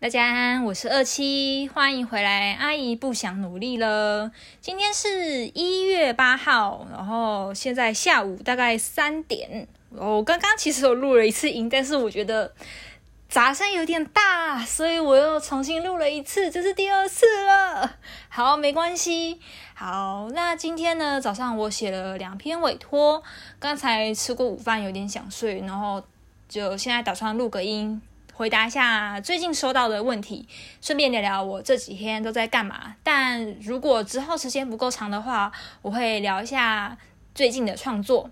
[0.00, 2.54] 大家安，我是二七，欢迎回来。
[2.54, 4.32] 阿姨不想努力了。
[4.58, 9.68] 今天是一月八号，然后现在下午大概三点。
[9.90, 12.50] 我刚刚其实有录了一次音，但是我觉得
[13.28, 17.98] 杂声有点大，所以我又重新录了一次，这是第二次了。
[18.30, 19.38] 好，没关系。
[19.74, 23.22] 好，那今天呢，早上我写了两篇委托，
[23.58, 26.02] 刚才吃过午饭，有点想睡，然后
[26.48, 28.00] 就现在打算录个音。
[28.40, 30.48] 回答一下最近收到的问题，
[30.80, 32.96] 顺便聊聊我这几天都在干嘛。
[33.02, 36.96] 但如果之后时间不够长的话，我会聊一下
[37.34, 38.30] 最近的创作。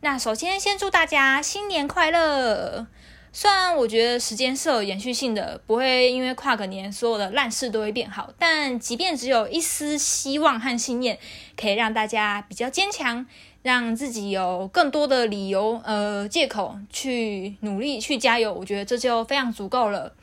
[0.00, 2.86] 那首先先祝大家新年快乐！
[3.32, 11.18] 虽然我觉得时间是有延续性的，不会因为跨个年所有的烂事都会变好，但即便只有一丝希望和信念，
[11.54, 13.26] 可以让大家比较坚强。
[13.62, 20.14] 让自己有更多的理由，呃，借口去努力去加油，我觉得这就非常足够了。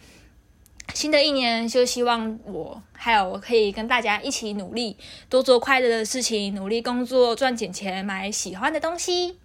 [0.93, 4.97] 新的一年，就希望我还有可以跟大家一起努力，
[5.29, 9.37] 多做快乐的事情，努力工作，赚点钱，买喜欢的东西。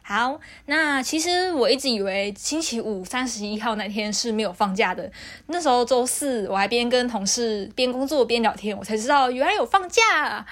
[0.00, 5.10] 好，那其实我一直以为星期五三十一号那天是没有放假的，
[5.48, 10.46] 那时候周四我还边跟同事边工作边聊天，我才知道原来有放假。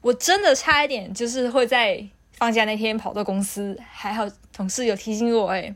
[0.00, 2.08] 我真的差一点就是会在。
[2.38, 5.48] 放假那天跑到公司，还好同事有提醒我。
[5.48, 5.74] 哎，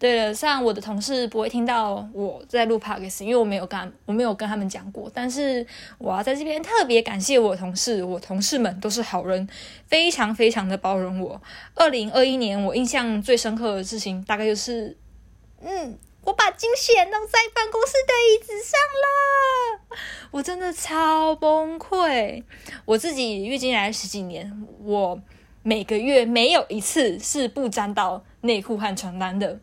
[0.00, 5.08] 对了，虽然我的同事不会听到我在录 podcast，因为我没有跟我没有跟他们讲过。
[5.14, 5.64] 但是
[5.98, 9.48] 我要在这边特别感谢我同事，我同事们都是好人，
[9.86, 11.40] 非常非常的包容我。
[11.76, 14.96] 二零二一年我印象最深刻的事情，大概就是，
[15.60, 19.98] 嗯，我把惊喜弄在办公室的椅子上了，
[20.32, 22.42] 我真的超崩溃。
[22.86, 25.20] 我自己月经来十几年，我。
[25.62, 29.60] 每个月没有一次是不沾到内裤和床单的，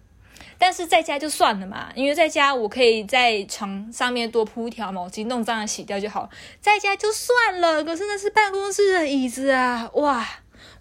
[0.57, 6.29] 但是在家就算了嘛，因为在家我可以在床上面多铺一条毛巾，弄脏了洗掉就好，
[6.62, 7.84] 在家就算了。
[7.84, 10.25] 可是那是办公室的椅子啊，哇，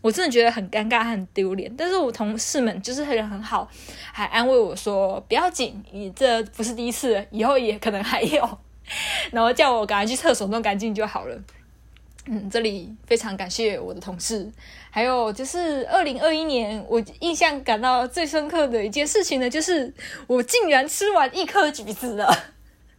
[0.00, 1.72] 我真的觉得很尴尬，很丢脸。
[1.76, 3.68] 但是我同事们就是人很好，
[4.12, 8.58] 还安慰我说不要紧，你这不是第一次，以后也可能还有，
[9.32, 11.36] 然后叫我赶快去厕所弄干净就好了。
[12.30, 14.52] 嗯，这里非常感谢我的同事，
[14.90, 19.94] 还有就是二零二一年，我印象感到最深刻的一件事情呢，就是
[20.26, 22.30] 我竟然吃完一颗橘子了，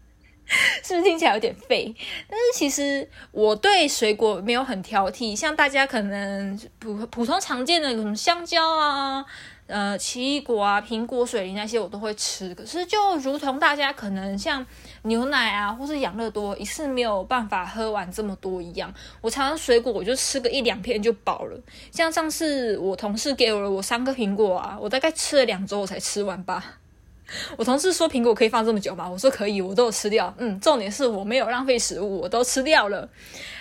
[0.84, 1.94] 是不是听起来有点废？
[2.28, 9.24] 但是其实我对水果没有很挑剔，像大家可能普普通常见的什么香蕉啊。
[9.69, 14.66] 呃，奇异果啊，苹果、水梨那些我都会吃，可是就如同大家可能像
[15.03, 18.91] 牛奶啊，或是养乐多，一次没有办法喝完这么多一样。
[19.22, 21.59] 我常常水果我就吃个一两片就饱了。
[21.91, 26.78] 像上次我同事给了我三个苹果啊，我大概吃了两周我才吃完吧。
[27.56, 29.07] 我同事说苹果可以放这么久吗？
[29.07, 30.34] 我说可以，我都有吃掉。
[30.40, 33.07] 嗯，重点是我没有浪费食物，我都吃掉了。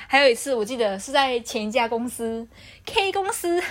[0.06, 2.48] 还有一次我记得是在前一家公司
[2.86, 3.62] K 公司。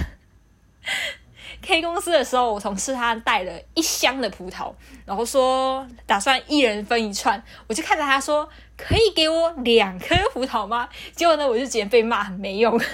[1.62, 4.72] K 公司的时候，我同事他带了一箱的葡萄，
[5.06, 8.48] 然后说打算一人分一串，我就看着他说，
[8.78, 10.88] 可以给我两颗葡萄吗？
[11.16, 12.80] 结果呢，我就直接被骂很没用。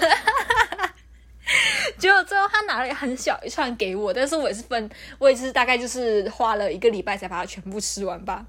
[1.98, 8.44] 结果最后他拿了很小一串给我，但是我也是分，我也是大概就是花了一个礼拜才把它全部吃完吧。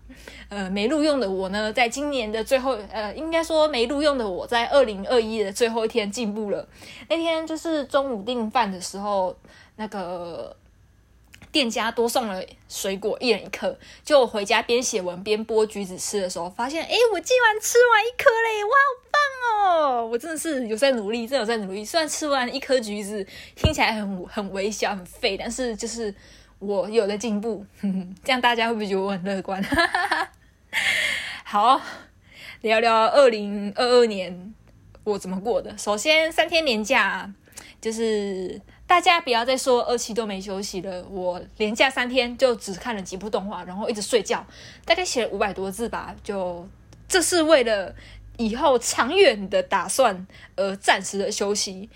[0.49, 6.65] 呃，没录用的我呢，在今年的最后，呃，应该说没录用的我在二零二一的最后一天进步了。
[7.09, 9.37] 那天就是中午订饭的时候。
[9.77, 10.55] 那个
[11.51, 13.77] 店家多送了水果，一人一颗。
[14.03, 18.63] 就回家边写文边剥橘子吃的时候，发现，哎，我竟然吃完一颗嘞！
[18.63, 20.05] 哇，好棒哦！
[20.05, 21.83] 我真的是有在努力，真的有在努力。
[21.83, 23.25] 虽然吃完一颗橘子
[23.55, 26.13] 听起来很很微小、很废，但是就是
[26.59, 27.65] 我有在进步。
[28.23, 29.63] 这样大家会不会觉得我很乐观？
[31.43, 31.81] 好，
[32.61, 34.53] 聊聊二零二二年
[35.03, 35.77] 我怎么过的。
[35.77, 37.31] 首先，三天年假
[37.79, 38.61] 就是。
[38.87, 41.03] 大家不要再说二期都没休息了。
[41.09, 44.45] 我连假三天就只看了几部动画，然后一直睡觉，
[44.85, 46.15] 大概写了五百多字吧。
[46.23, 46.67] 就
[47.07, 47.93] 这是为了
[48.37, 51.89] 以后长远的打算而暂时的休息。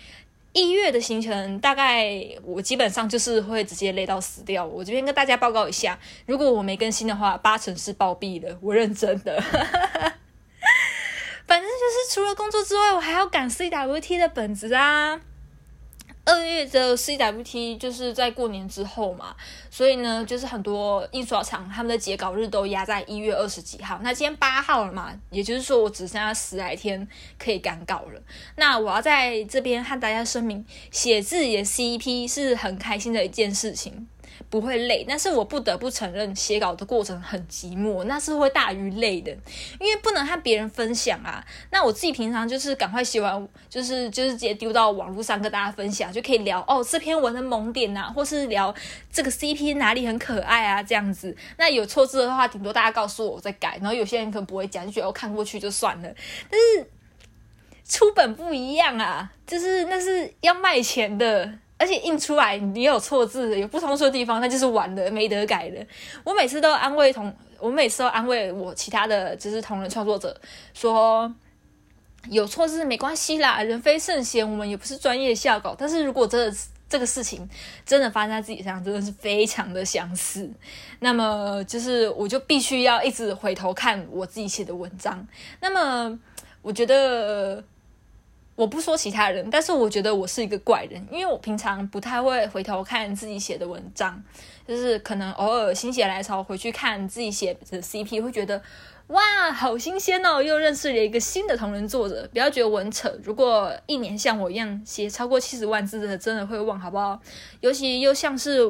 [0.52, 2.12] 一月的行程大概
[2.44, 4.66] 我基本上就是会直接累到死掉。
[4.66, 8.58] 我这边跟大家报告一下，如果我没更新的话，八成是暴毙的。
[8.60, 9.40] 我认真的。
[11.46, 15.22] 反正就是除了工作之外，我还要赶 CWT 的本子啊。
[16.30, 19.36] 二月的 CWT 就是在过年之后嘛，
[19.72, 24.00] 所以呢，就是很多印刷厂他们的截稿日都压在一月二十几号。
[24.04, 28.22] 那今天八号了嘛，也就是说我只剩下十来天可以赶稿了。
[28.58, 34.08] 那我要在这边和大家声明，写字也 CP 是很开心的一件事情。
[34.50, 39.32] 不会累，但是我不得不承认，写稿的过程很寂寞，那是会大于累的，
[39.80, 41.46] 因为不能和别人分享啊。
[41.72, 48.74] 那我自己平常就是赶快写完，就是就是直接丢到网络上跟大家分享，就可以聊哦这篇文的萌点、啊，或是聊
[49.12, 51.36] 这个 CP 哪里很可爱啊这样子。
[51.58, 56.10] 那有错字的话，顶多大家告诉我我再改，然后有些人可能不会讲，就觉得我看过去就算了。
[56.50, 56.90] 但是
[57.86, 61.52] 出本不一样啊，就是那是要卖钱的。
[61.80, 65.82] 而且印出来你有错字，有不通顺的地方，那就是完了，没得改了。
[66.26, 70.38] 我每次都安慰同，我每次都安慰我其他的就是同人创作者
[70.74, 71.34] 说，
[72.30, 75.74] 有错字没关系啦，人非圣贤，我们也不是专业校稿。
[75.78, 76.52] 但是如果这
[76.90, 77.50] 这个事情
[77.86, 80.52] 真的发生在自己身上，真的是非常的相似。
[81.00, 85.26] 那么就是我就必须要一直回头看我自己写的文章。
[85.62, 86.20] 那么
[86.62, 87.64] 我觉得。
[88.60, 94.22] 我不说其他人，但是我觉得我是一个怪人，因为我平常不太会回头看自己写的文章，
[94.68, 98.62] 就是可能偶尔心血来潮回去看自己写的 CP，会觉得
[99.08, 102.28] 哇，好新鲜哦，又认识了一个新的同人作者。
[102.34, 107.18] 不要觉得文扯，如果一年像我一样写超过七十万字的，真的会忘，好不好？
[107.62, 108.66] 尤其又像是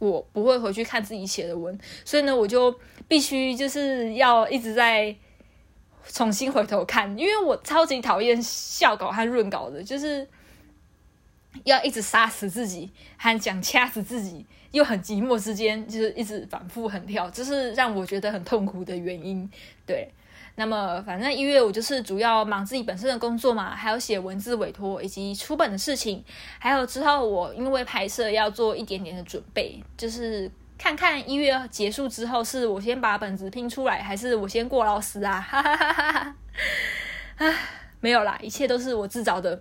[0.00, 2.74] 我不会回去看自己写的文，所以呢，我就
[3.06, 5.14] 必须就是要一直在。
[6.08, 10.26] 重新回头看，因为我超级讨厌校稿和润稿的，就是
[11.64, 19.48] 要一直杀死自己，和讲掐死自己，又很寂寞之间，就是一直反复横跳，这是让我觉得很痛苦的原因。
[19.86, 20.10] 对，
[20.56, 26.24] 那么反正一月我就是主要忙自己本身的工作嘛，还有写文字委托以及出本的事情，
[26.58, 30.50] 还有之后我因为拍摄要做一点点的准备，就是。
[30.78, 35.40] 看看一月结束之后，是我先把本子拼出来，还是我先过劳死啊？
[35.48, 36.34] 哈哈哈哈哈！
[37.46, 37.54] 啊，
[38.00, 39.60] 没有啦，一切都是我自找的。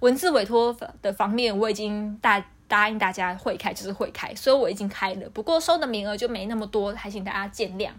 [0.00, 5.28] 文字委托的方面，我已经答答应大家会开，就是会开，所以我已经开了。
[5.30, 7.90] 不过收的名额就没那么多，还请大家见谅。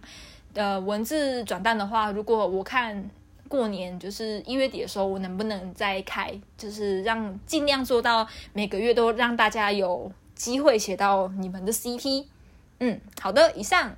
[0.56, 3.10] 呃，文字转蛋的话，如果我看
[3.48, 6.34] 过年就是一月底的时候，我能不能再开？
[6.58, 12.26] 就是让尽量做到每个月都让大家有机会写到你们的 CP。
[12.86, 13.96] 嗯，好的，以上，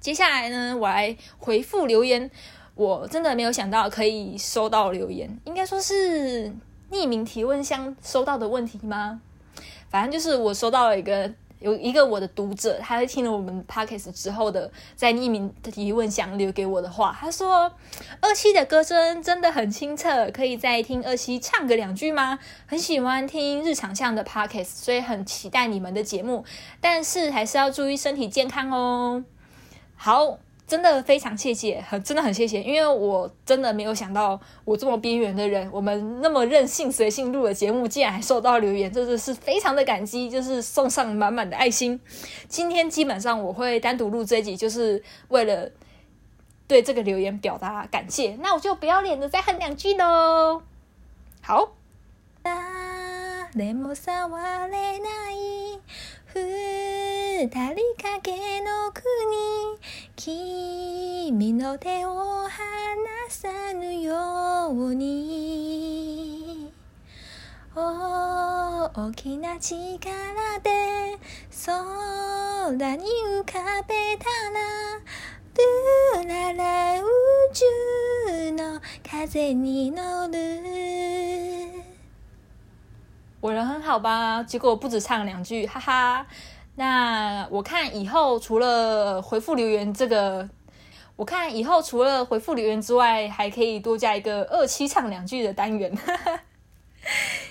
[0.00, 2.28] 接下来呢，我来回复留言。
[2.74, 6.52] 我真的没有想到可以收到留言，应该说是
[6.90, 9.20] 匿名提问箱收到的问题吗？
[9.88, 11.32] 反正就是我收到了一个。
[11.64, 17.72] 有一个我的读者，他在听了我们 podcast 之后的，在匿名的提问箱留给我的话，他说
[18.20, 22.38] ：“二七的歌声真的很清澈，可以再听二七唱个两句吗？
[22.66, 26.44] 很喜欢听日常向的 podcast，所以很期待你们的节目，
[26.82, 29.24] 但是还是要注意身体健康哦。”
[29.96, 30.43] 好。
[30.66, 42.00] 真的非常谢谢，很真的很谢谢，因为我真的没有想到，我这么边缘的人，我们那么任性随性录的节目，竟然还收到留言，真的是非常的感激，就是送上满满的爱心。
[42.48, 45.70] 今天基本上我会单独录这一集，就是为了
[46.66, 48.36] 对这个留言表达感谢。
[48.40, 50.62] 那我就不要脸的再哼两句喽。
[51.42, 51.72] 好。
[52.44, 53.84] 二人影
[58.64, 59.00] の国
[60.23, 66.71] 君の手を离さぬように
[67.75, 69.79] 大きな力
[70.63, 71.17] で
[71.65, 74.59] 空に浮かべたら
[76.23, 77.05] ルララ宇
[77.53, 80.59] 宙の风に乗る
[83.41, 84.43] 我人很好吧？
[84.43, 86.27] 结果不止唱两句，哈哈。
[86.76, 90.48] 那我看以后除了回复留言这个，
[91.16, 95.96] 我看以后除了回复留言之外，还可以多加一个二七唱两句的单元。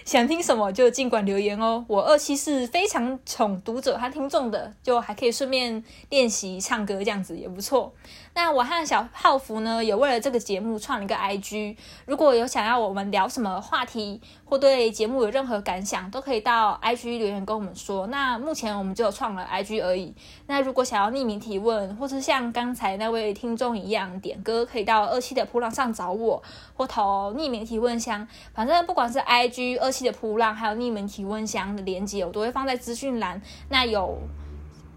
[0.03, 7.93] 想听什么就尽管留言哦，我二期是非常宠读者和听众的，就还可以顺便练习唱歌，这样子也不错。
[8.35, 18.07] 那我和小泡芙呢，也为了这个节目创了一个 IG，如果有想要我们聊什么话题，或对节目有任何感想，都可以到 IG 留言跟我们说。
[18.07, 20.15] 那目前我们只有创了 IG 而已。
[20.47, 26.41] 那如果想要匿名提问，或是像刚才那位听众一样点歌，可以到二七的噗浪上找我，
[26.73, 28.27] 或投匿名提问箱。
[28.51, 33.39] 反正不管是 IG 二七的噗浪，还有匿名提问箱的连接，我都会放在资讯栏。
[33.69, 34.17] 那有。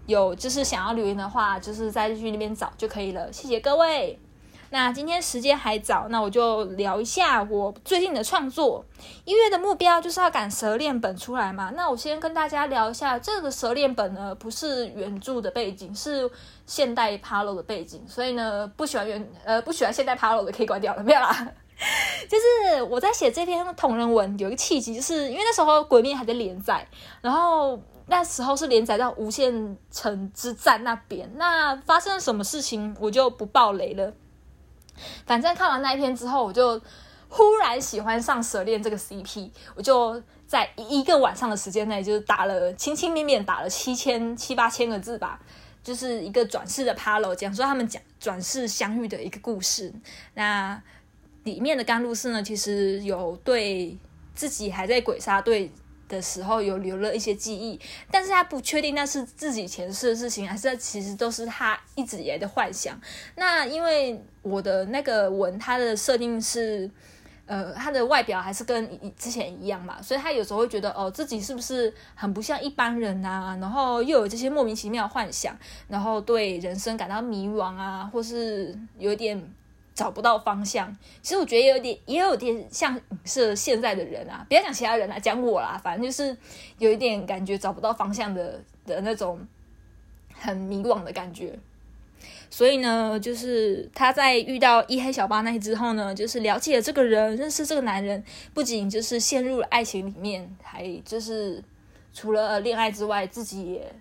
[0.07, 3.31] 有就是想要留言的话，就是在去那边找就可以了。
[3.31, 4.19] 谢谢各位。
[4.69, 8.83] 那今天时间还早，那我就聊一下我最近的创作。
[9.23, 11.71] 一月的目标就是要赶蛇恋本出来嘛。
[11.73, 16.29] 那我先跟大家聊一下这个蛇恋本呢，不是原著的背景，是
[16.65, 18.03] 现代 Palo 的背景。
[18.09, 21.47] 所以呢，不喜欢原呃不喜欢现代 Palo 的可以关掉了，没有啦。
[22.27, 26.85] 就是我在写这篇同人文有一个契机，就是因为那时候《鬼灭》还在连载，
[27.21, 27.79] 然后。
[28.07, 34.13] 那时候是连载到无限城之战那边，那发生了什么事情我就不爆雷了。
[35.25, 36.81] 反正看完那一篇之后，我就
[37.29, 45.39] 忽然喜欢上蛇恋这个 CP，我就在一个晚上的时间内，就是打了，轻轻绵绵打了七千七八千个字吧，
[45.83, 49.93] 就是一个转世的 Palo，讲说他们讲转世相遇的一个故事。
[50.33, 50.81] 那
[51.43, 53.97] 里面的甘露寺呢，其实有对
[54.33, 55.69] 自己还在鬼杀队
[56.07, 62.99] 的时候有留了一些记忆，但是他不确定那是自己前世的事情，还是其实都是他一直以来的幻想。
[63.35, 66.89] 那因为我的那个文，它的设定是，
[67.45, 73.57] 呃，他的外表还是跟之前一样嘛，所以他有时候会觉得，哦，自己是不是很不像一般人啊？
[73.59, 79.53] 然后又有这些莫名其妙的幻想，然后对人生感到迷惘啊，或是有点。
[79.97, 86.37] 找不到方向，其实我觉得也有点，也有点像是现在的人啊，不要讲其他人啊，讲我啦，反正就是
[86.77, 89.39] 有一点感觉找不到方向的的那种
[90.35, 91.57] 很迷惘的感觉。
[92.51, 98.23] 所以呢，就是他在遇到一黑小八那之后呢，就是了解了这个人，认识这个男人，
[98.53, 101.63] 不仅就是陷入了爱情里面，还就是
[102.13, 103.95] 除了恋爱之外，自己也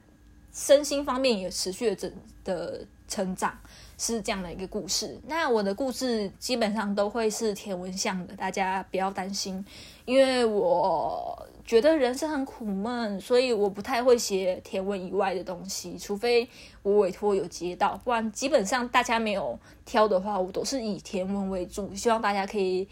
[0.53, 2.13] 身心方面也持续的
[2.45, 3.59] 的成长。
[3.99, 5.19] 是这样的一个故事。
[5.27, 9.65] 那我的故事基本上都会是甜文向的，大家不要担心，
[10.05, 16.49] 因为我觉得人生很苦闷，所以我不太会写甜文以外的东西，除非
[16.83, 22.89] 我委托有接到，不然基本上大家没有挑的话，我都是以甜文为主，希望大家可以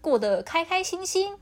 [0.00, 1.34] 过得开开心心。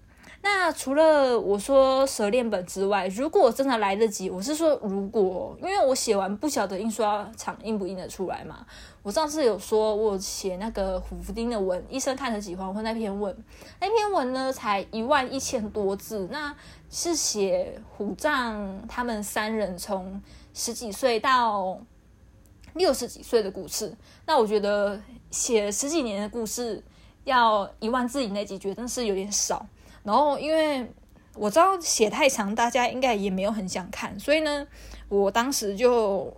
[0.49, 8.65] 那除了我说蛇恋本之外，如果真的来得及，我是说如果，因为我写完不晓得印刷厂印不印得出来嘛。
[9.03, 13.37] 我上次有说我写那个虎符丁的文，医生看得喜欢，或那篇文，
[13.81, 16.55] 那篇文呢才一万一千多字，那
[16.89, 20.23] 是写虎藏他们三人从
[20.55, 21.77] 十几岁到
[22.75, 23.93] 六十几岁的故事。
[24.27, 25.01] 那我觉得
[25.33, 26.85] 写十几年的故事
[27.25, 29.67] 要一万字以内解决，真是有点少。
[30.07, 30.89] 然后，因为
[31.35, 34.65] 我知道写太长，大家应该也没有很想看，所以呢，
[35.09, 36.33] 我当时就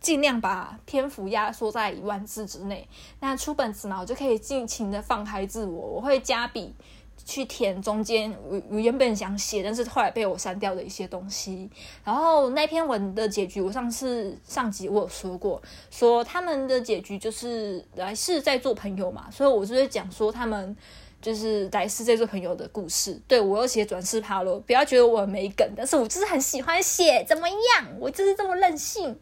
[0.00, 2.88] 尽量把篇幅压缩在一万字之内。
[3.20, 6.74] 那出本子嘛，我就可以尽情的放开自我，我会加笔
[7.22, 8.34] 去填中间
[8.70, 11.68] 我原本想写，但是后来被我删掉的一些东西。
[12.02, 15.60] 然后那篇文的结局，我上次上集我有说过，
[15.90, 20.74] 说他们的结局就是来是在做朋友嘛，所以我就会讲说他们。
[21.20, 27.86] 就是来世这对朋友的故事，对，我要写转世帕罗，不要觉得我没梗，但是我就是很喜欢写，怎么样？
[27.98, 29.14] 我就是这么任性。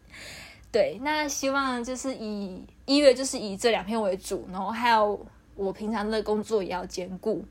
[0.71, 5.25] 对，那希望就是以一月就是以这两篇为主，然后还有
[5.55, 7.43] 我平常的工作也要兼顾。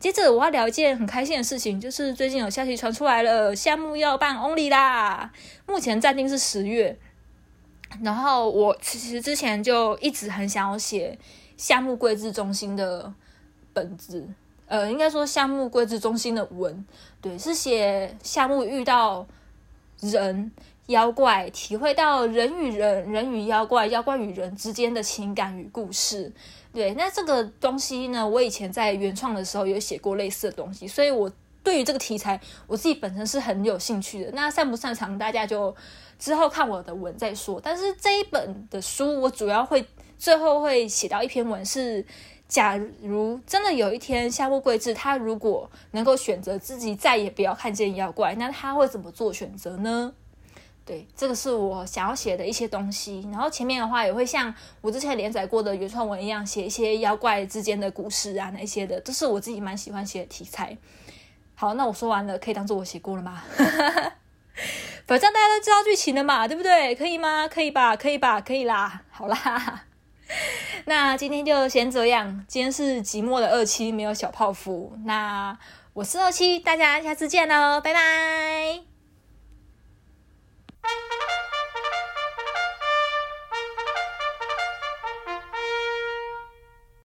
[0.00, 5.32] 接着我要聊一件很开心的事情，就是最近有消息传出来了，夏目要办 Only 啦，
[5.66, 6.98] 目前暂定是十月。
[8.02, 11.16] 然后我其实之前就一直很想要写
[11.56, 13.14] 夏目贵志中心的。
[13.74, 14.26] 本子，
[14.66, 16.86] 呃，应该说项目规制中心的文，
[17.20, 19.26] 对，是写项目遇到
[20.00, 20.50] 人
[20.86, 26.32] 妖怪，体会到人与人、人与妖怪、妖怪与人之间的情感与故事。
[26.72, 31.30] 对，那这个东西呢，我以前在原创的时候有写过类似的东西，所以我
[31.62, 34.30] 对于这个题材，我自己本身是很有兴趣的。
[34.32, 35.74] 那擅不擅长，大家就
[36.18, 37.60] 之后看我的文再说。
[37.62, 39.86] 但是这一本的书，我主要会
[40.18, 42.04] 最后会写到一篇文是。
[42.54, 50.12] 假如真的有一天夏目贵志他如果能够选择自己再也不要看见妖怪，那他会怎么做选择呢？
[50.84, 53.28] 对，这个是我想要写的一些东西。
[53.32, 60.78] 然后前面的话也会像我之前连载过的原创文一样，写一些妖怪之间的故事啊，那些的都是我自己蛮喜欢写的题材。
[61.56, 63.42] 好，那我说完了，可以当做我写过了吗？
[65.08, 66.94] 反正大家都知道剧情了嘛，对不对？
[66.94, 67.48] 可以吗？
[67.48, 67.96] 可以吧？
[67.96, 68.40] 可以吧？
[68.40, 69.02] 可以啦。
[69.10, 69.86] 好啦。
[70.86, 74.96] 那今天就先这样今天是即墨的二期没有小泡芙。
[75.04, 75.56] 那
[75.92, 78.80] 我是二期大家下次见喽拜拜。